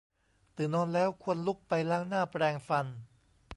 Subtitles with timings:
[0.55, 2.85] ตื่นนอนแล้ว ควรลุกไปล้างหน้าแปรงฟัน